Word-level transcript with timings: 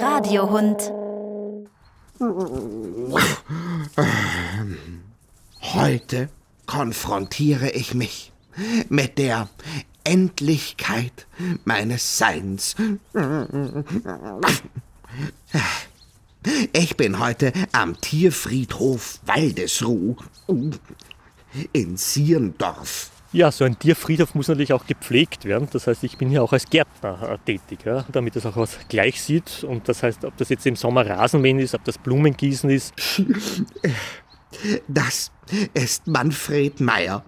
Radiohund. 0.00 0.92
Heute 5.60 6.28
konfrontiere 6.66 7.70
ich 7.70 7.94
mich 7.94 8.32
mit 8.88 9.18
der 9.18 9.48
Endlichkeit 10.04 11.26
meines 11.64 12.18
Seins. 12.18 12.76
Ich 16.72 16.96
bin 16.96 17.18
heute 17.18 17.52
am 17.72 18.00
Tierfriedhof 18.00 19.18
Waldesruh 19.26 20.16
in 21.72 21.96
Sierndorf. 21.96 23.10
Ja, 23.32 23.52
so 23.52 23.64
ein 23.64 23.78
Tierfriedhof 23.78 24.34
muss 24.34 24.48
natürlich 24.48 24.72
auch 24.72 24.86
gepflegt 24.86 25.44
werden. 25.44 25.68
Das 25.72 25.86
heißt, 25.86 26.02
ich 26.02 26.18
bin 26.18 26.30
hier 26.30 26.42
auch 26.42 26.52
als 26.52 26.68
Gärtner 26.68 27.30
äh, 27.30 27.38
tätig, 27.46 27.84
ja, 27.84 28.04
damit 28.10 28.34
es 28.34 28.44
auch 28.44 28.56
was 28.56 28.76
gleich 28.88 29.22
sieht. 29.22 29.62
Und 29.62 29.88
das 29.88 30.02
heißt, 30.02 30.24
ob 30.24 30.36
das 30.36 30.48
jetzt 30.48 30.66
im 30.66 30.74
Sommer 30.74 31.06
Rasenmähen 31.06 31.60
ist, 31.60 31.74
ob 31.74 31.84
das 31.84 31.98
Blumengießen 31.98 32.70
ist. 32.70 32.94
Das 34.88 35.30
ist 35.74 36.08
Manfred 36.08 36.80
Meyer. 36.80 37.24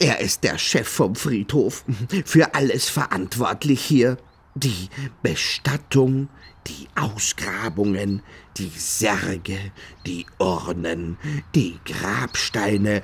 Er 0.00 0.18
ist 0.18 0.42
der 0.42 0.58
Chef 0.58 0.88
vom 0.88 1.14
Friedhof, 1.14 1.84
für 2.24 2.52
alles 2.52 2.88
verantwortlich 2.88 3.80
hier. 3.80 4.18
Die 4.56 4.88
Bestattung, 5.22 6.28
die 6.66 6.88
Ausgrabungen, 6.96 8.22
die 8.56 8.72
Särge, 8.76 9.58
die 10.06 10.26
Urnen, 10.38 11.16
die 11.54 11.78
Grabsteine 11.84 13.02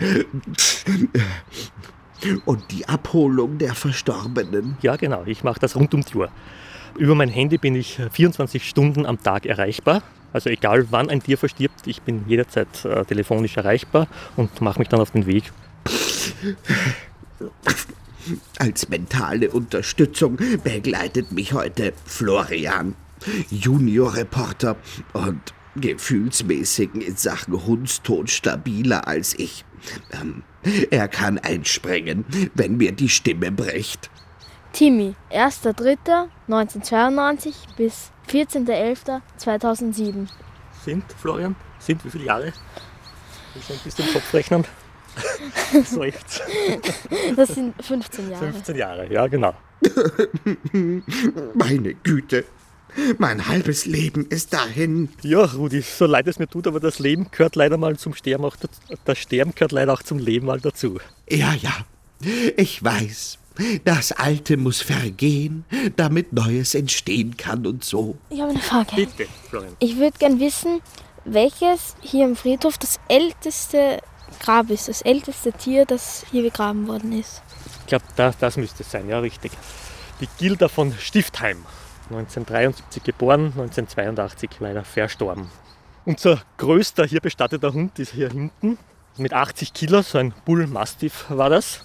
und 2.45 2.71
die 2.71 2.89
Abholung 2.89 3.59
der 3.59 3.75
Verstorbenen. 3.75 4.77
Ja, 4.83 4.97
genau, 4.97 5.25
ich 5.27 5.45
mache 5.45 5.61
das 5.61 5.77
rund 5.77 5.95
um 5.95 6.03
die 6.03 6.15
Uhr. 6.15 6.31
Über 6.99 7.15
mein 7.15 7.29
Handy 7.29 7.59
bin 7.59 7.75
ich 7.75 8.01
24 8.13 8.69
Stunden 8.69 9.07
am 9.07 9.23
Tag 9.23 9.47
erreichbar. 9.47 10.03
Also 10.33 10.51
egal 10.51 10.87
wann 10.91 11.09
ein 11.09 11.23
Tier 11.23 11.39
verstirbt, 11.39 11.87
ich 11.87 12.03
bin 12.03 12.25
jederzeit 12.29 12.85
äh, 12.85 13.05
telefonisch 13.05 13.57
erreichbar 13.57 14.07
und 14.37 14.61
mache 14.61 14.79
mich 14.79 14.89
dann 14.89 15.01
auf 15.01 15.11
den 15.11 15.27
Weg. 15.27 15.53
Als 18.59 18.89
mentale 18.89 19.51
Unterstützung 19.51 20.39
begleitet 20.63 21.33
mich 21.33 21.53
heute 21.53 21.93
Florian, 22.05 22.95
Juniorreporter 23.51 24.77
und 25.15 25.55
gefühlsmäßig 25.77 26.95
in 26.95 27.17
Sachen 27.17 27.67
Hundstod 27.67 28.31
stabiler 28.31 29.09
als 29.09 29.39
ich. 29.39 29.65
Ähm, 30.13 30.43
er 30.91 31.09
kann 31.09 31.39
einspringen, 31.39 32.27
wenn 32.55 32.77
mir 32.77 32.93
die 32.93 33.09
Stimme 33.09 33.51
bricht. 33.51 34.11
Timmy, 34.73 35.15
1.3.1992 35.31 37.55
bis 37.77 38.13
14.11.2007. 38.29 40.29
Sind, 40.85 41.05
Florian? 41.19 41.57
Sind 41.79 42.05
wie 42.05 42.11
viele 42.11 42.25
Jahre? 42.25 42.53
Wie 43.55 43.63
schon 43.63 43.77
bist 43.83 43.99
du 43.99 44.03
im 44.03 44.13
Kopf 44.13 44.35
rechnen? 44.35 44.67
Seufz. 45.85 46.41
Das 47.35 47.49
sind 47.51 47.75
15 47.83 48.31
Jahre. 48.31 48.53
15 48.53 48.77
Jahre, 48.77 49.13
ja 49.13 49.27
genau. 49.27 49.55
Meine 51.55 51.95
Güte, 51.95 52.45
mein 53.19 53.47
halbes 53.47 53.87
Leben 53.87 54.27
ist 54.29 54.53
dahin. 54.53 55.09
Ja, 55.23 55.45
Rudi, 55.45 55.83
so 55.83 56.07
leid 56.07 56.27
es 56.27 56.39
mir 56.39 56.49
tut, 56.49 56.67
aber 56.67 56.81
das 56.81 56.99
Leben 56.99 57.29
gehört 57.31 57.57
leider 57.57 57.77
mal 57.77 57.97
zum 57.97 58.15
Sterben 58.15 58.45
auch 58.45 58.57
dazu. 58.57 58.81
Das 59.05 59.19
Sterben 59.19 59.55
gehört 59.55 59.73
leider 59.73 59.93
auch 59.93 60.03
zum 60.03 60.19
Leben 60.19 60.47
mal 60.47 60.61
dazu. 60.61 60.99
Ja, 61.29 61.55
ja, 61.55 61.73
ich 62.57 62.83
weiß. 62.83 63.39
Das 63.85 64.13
Alte 64.13 64.57
muss 64.57 64.81
vergehen, 64.81 65.65
damit 65.97 66.33
Neues 66.33 66.75
entstehen 66.75 67.37
kann 67.37 67.67
und 67.67 67.85
so. 67.85 68.17
Ich 68.31 68.41
habe 68.41 68.51
eine 68.51 68.61
Frage. 68.61 68.97
Bitte, 68.97 69.27
Florian. 69.49 69.77
Ich 69.81 69.97
würde 69.99 70.17
gern 70.19 70.41
wissen, 70.41 70.81
welches 71.25 71.95
hier 72.01 72.25
im 72.25 72.37
Friedhof 72.37 72.79
das 72.79 72.99
älteste 73.09 73.99
Grab 74.39 74.71
ist, 74.71 74.89
das 74.89 75.03
älteste 75.03 75.53
Tier, 75.53 75.85
das 75.85 76.25
hier 76.31 76.43
begraben 76.43 76.87
worden 76.87 77.19
ist. 77.19 77.43
Ich 77.81 77.87
glaube, 77.89 78.05
das, 78.17 78.39
das 78.39 78.57
müsste 78.57 78.83
es 78.83 78.91
sein, 78.91 79.09
ja, 79.09 79.19
richtig. 79.19 79.53
Die 80.21 80.29
Gilda 80.39 80.69
von 80.69 80.95
Stiftheim. 80.99 81.65
1973 82.11 83.03
geboren, 83.03 83.47
1982 83.47 84.51
leider 84.61 84.85
verstorben. 84.85 85.51
Unser 86.05 86.43
größter 86.57 87.07
hier 87.07 87.21
bestatteter 87.21 87.73
Hund 87.73 87.99
ist 87.99 88.13
hier 88.13 88.31
hinten 88.31 88.79
mit 89.17 89.33
80 89.33 89.73
Kilo, 89.73 90.03
so 90.03 90.19
ein 90.19 90.35
Bull 90.45 90.67
Mastiff 90.67 91.27
war 91.29 91.51
das. 91.51 91.85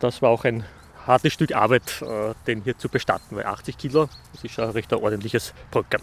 Das 0.00 0.22
war 0.22 0.30
auch 0.30 0.44
ein 0.44 0.64
hartes 1.06 1.32
Stück 1.32 1.54
Arbeit, 1.54 2.02
äh, 2.02 2.34
den 2.46 2.62
hier 2.62 2.76
zu 2.76 2.88
bestatten, 2.88 3.36
weil 3.36 3.46
80 3.46 3.78
Kilo, 3.78 4.08
das 4.32 4.44
ist 4.44 4.52
schon 4.52 4.64
ein 4.64 4.70
recht 4.70 4.92
ordentliches 4.92 5.54
Bröckern. 5.70 6.02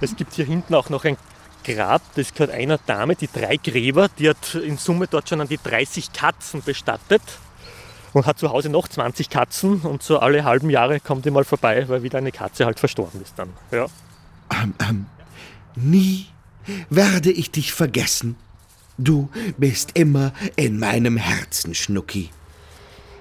Es 0.00 0.16
gibt 0.16 0.34
hier 0.34 0.44
hinten 0.44 0.74
auch 0.74 0.88
noch 0.88 1.04
ein 1.04 1.16
Grab, 1.64 2.02
das 2.16 2.34
gehört 2.34 2.50
einer 2.50 2.78
Dame, 2.78 3.14
die 3.14 3.28
drei 3.28 3.56
Gräber, 3.56 4.08
die 4.18 4.28
hat 4.28 4.54
in 4.54 4.78
Summe 4.78 5.06
dort 5.06 5.28
schon 5.28 5.40
an 5.40 5.48
die 5.48 5.58
30 5.62 6.12
Katzen 6.12 6.62
bestattet 6.62 7.22
und 8.12 8.26
hat 8.26 8.38
zu 8.38 8.50
Hause 8.50 8.68
noch 8.68 8.88
20 8.88 9.30
Katzen 9.30 9.80
und 9.82 10.02
so 10.02 10.18
alle 10.18 10.44
halben 10.44 10.70
Jahre 10.70 11.00
kommt 11.00 11.24
die 11.24 11.30
mal 11.30 11.44
vorbei, 11.44 11.88
weil 11.88 12.02
wieder 12.02 12.18
eine 12.18 12.32
Katze 12.32 12.66
halt 12.66 12.78
verstorben 12.78 13.22
ist 13.22 13.34
dann. 13.38 13.50
Ja. 13.70 13.86
Ähm, 14.50 14.74
ähm, 14.80 15.06
nie 15.74 16.26
werde 16.90 17.30
ich 17.30 17.50
dich 17.50 17.72
vergessen. 17.72 18.36
Du 18.98 19.30
bist 19.56 19.92
immer 19.94 20.32
in 20.56 20.78
meinem 20.78 21.16
Herzen, 21.16 21.74
Schnucki. 21.74 22.30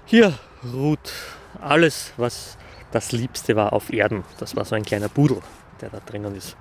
Hier 0.05 0.37
ruht 0.73 1.13
alles, 1.61 2.11
was 2.17 2.57
das 2.91 3.13
Liebste 3.13 3.55
war 3.55 3.73
auf 3.73 3.91
Erden. 3.91 4.23
Das 4.37 4.55
war 4.55 4.65
so 4.65 4.75
ein 4.75 4.83
kleiner 4.83 5.07
Pudel, 5.07 5.37
der 5.79 5.89
da 5.89 5.99
drinnen 6.05 6.35
ist. 6.35 6.57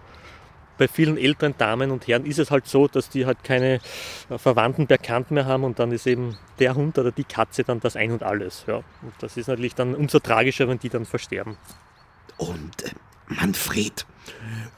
Bei 0.80 0.88
vielen 0.88 1.18
älteren 1.18 1.54
Damen 1.58 1.91
und 1.91 2.08
Herren 2.08 2.24
ist 2.24 2.38
es 2.38 2.50
halt 2.50 2.66
so, 2.66 2.88
dass 2.88 3.10
die 3.10 3.26
halt 3.26 3.44
keine 3.44 3.80
äh, 4.30 4.38
Verwandten 4.38 4.86
bekannt 4.86 5.30
mehr 5.30 5.44
haben 5.44 5.64
und 5.64 5.78
dann 5.78 5.92
ist 5.92 6.06
eben 6.06 6.38
der 6.58 6.74
Hund 6.74 6.96
oder 6.96 7.12
die 7.12 7.24
Katze 7.24 7.64
dann 7.64 7.80
das 7.80 7.96
Ein 7.96 8.12
und 8.12 8.22
Alles. 8.22 8.64
Ja. 8.66 8.76
Und 8.76 9.12
das 9.18 9.36
ist 9.36 9.48
natürlich 9.48 9.74
dann 9.74 9.94
umso 9.94 10.20
tragischer, 10.20 10.68
wenn 10.68 10.78
die 10.78 10.88
dann 10.88 11.04
versterben. 11.04 11.58
Und 12.38 12.82
äh, 12.82 12.92
Manfred, 13.26 14.06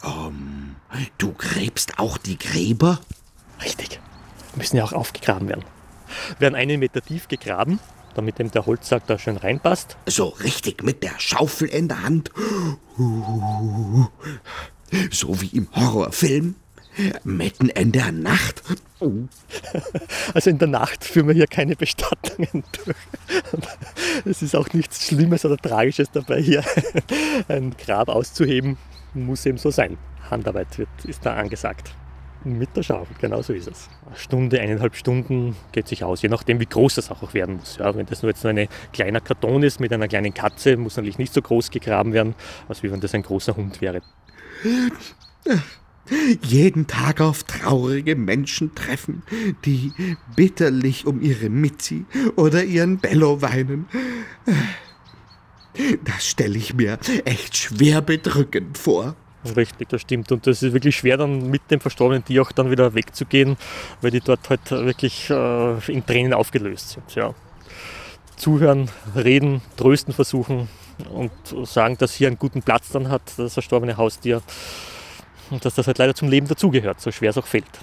ähm, 0.02 0.74
du 1.18 1.34
gräbst 1.34 2.00
auch 2.00 2.18
die 2.18 2.36
Gräber? 2.36 2.98
Richtig. 3.62 4.00
Müssen 4.56 4.78
ja 4.78 4.82
auch 4.82 4.92
aufgegraben 4.92 5.48
werden. 5.48 5.64
Werden 6.40 6.56
einen 6.56 6.80
Meter 6.80 7.00
tief 7.00 7.28
gegraben, 7.28 7.78
damit 8.16 8.40
eben 8.40 8.50
der 8.50 8.66
Holzsack 8.66 9.06
da 9.06 9.20
schön 9.20 9.36
reinpasst. 9.36 9.96
So 10.06 10.26
richtig 10.26 10.82
mit 10.82 11.04
der 11.04 11.12
Schaufel 11.18 11.68
in 11.68 11.86
der 11.86 12.02
Hand. 12.02 12.32
So 15.10 15.40
wie 15.40 15.56
im 15.56 15.68
Horrorfilm. 15.74 16.54
Mitten 17.24 17.68
in 17.70 17.92
der 17.92 18.12
Nacht. 18.12 18.62
Also 20.32 20.48
in 20.50 20.58
der 20.58 20.68
Nacht 20.68 21.02
führen 21.02 21.26
wir 21.26 21.34
hier 21.34 21.48
keine 21.48 21.74
Bestattungen 21.74 22.62
durch. 22.84 22.96
Es 24.24 24.42
ist 24.42 24.54
auch 24.54 24.68
nichts 24.72 25.04
Schlimmes 25.08 25.44
oder 25.44 25.56
Tragisches 25.56 26.08
dabei, 26.12 26.40
hier 26.40 26.62
ein 27.48 27.74
Grab 27.76 28.08
auszuheben. 28.08 28.76
Muss 29.12 29.44
eben 29.44 29.58
so 29.58 29.72
sein. 29.72 29.98
Handarbeit 30.30 30.78
wird, 30.78 30.88
ist 31.04 31.26
da 31.26 31.34
angesagt. 31.34 31.96
Mit 32.44 32.76
der 32.76 32.82
Schaufel, 32.82 33.14
genau 33.20 33.40
so 33.42 33.52
ist 33.52 33.68
es. 33.68 33.88
Eine 34.06 34.16
Stunde, 34.16 34.60
eineinhalb 34.60 34.96
Stunden 34.96 35.54
geht 35.70 35.86
sich 35.86 36.02
aus, 36.02 36.22
je 36.22 36.28
nachdem, 36.28 36.58
wie 36.58 36.66
groß 36.66 36.96
das 36.96 37.10
auch 37.10 37.34
werden 37.34 37.56
muss. 37.56 37.76
Ja, 37.78 37.94
wenn 37.94 38.06
das 38.06 38.22
nur 38.22 38.30
jetzt 38.30 38.42
nur 38.42 38.52
ein 38.52 38.68
kleiner 38.92 39.20
Karton 39.20 39.62
ist 39.62 39.78
mit 39.78 39.92
einer 39.92 40.08
kleinen 40.08 40.34
Katze, 40.34 40.76
muss 40.76 40.96
natürlich 40.96 41.18
nicht 41.18 41.32
so 41.32 41.40
groß 41.40 41.70
gegraben 41.70 42.12
werden, 42.12 42.34
als 42.68 42.82
wie 42.82 42.90
wenn 42.90 43.00
das 43.00 43.14
ein 43.14 43.22
großer 43.22 43.56
Hund 43.56 43.80
wäre. 43.80 44.02
Jeden 46.42 46.88
Tag 46.88 47.20
auf 47.20 47.44
traurige 47.44 48.16
Menschen 48.16 48.74
treffen, 48.74 49.22
die 49.64 49.92
bitterlich 50.34 51.06
um 51.06 51.22
ihre 51.22 51.48
Mitzi 51.48 52.06
oder 52.34 52.64
ihren 52.64 52.98
Bello 52.98 53.40
weinen. 53.40 53.86
Das 56.04 56.26
stelle 56.26 56.58
ich 56.58 56.74
mir 56.74 56.98
echt 57.24 57.56
schwer 57.56 58.02
bedrückend 58.02 58.76
vor. 58.76 59.16
Richtig, 59.44 59.88
das 59.88 60.00
stimmt. 60.02 60.30
Und 60.30 60.46
das 60.46 60.62
ist 60.62 60.72
wirklich 60.72 60.96
schwer, 60.96 61.16
dann 61.16 61.50
mit 61.50 61.70
dem 61.70 61.80
verstorbenen 61.80 62.24
Tier 62.24 62.42
auch 62.42 62.52
dann 62.52 62.70
wieder 62.70 62.94
wegzugehen, 62.94 63.56
weil 64.00 64.12
die 64.12 64.20
dort 64.20 64.48
halt 64.48 64.70
wirklich 64.70 65.30
äh, 65.30 65.92
in 65.92 66.06
Tränen 66.06 66.32
aufgelöst 66.32 66.90
sind. 66.90 67.14
Ja. 67.14 67.34
Zuhören, 68.36 68.88
reden, 69.16 69.60
trösten 69.76 70.14
versuchen 70.14 70.68
und 71.12 71.32
sagen, 71.66 71.96
dass 71.98 72.14
hier 72.14 72.28
einen 72.28 72.38
guten 72.38 72.62
Platz 72.62 72.90
dann 72.90 73.08
hat, 73.08 73.22
das 73.36 73.54
verstorbene 73.54 73.96
Haustier. 73.96 74.42
Und 75.50 75.64
dass 75.64 75.74
das 75.74 75.86
halt 75.86 75.98
leider 75.98 76.14
zum 76.14 76.28
Leben 76.28 76.46
dazugehört, 76.46 77.00
so 77.00 77.10
schwer 77.10 77.30
es 77.30 77.38
auch 77.38 77.46
fällt. 77.46 77.80